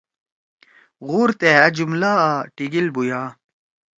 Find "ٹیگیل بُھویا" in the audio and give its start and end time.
2.55-3.21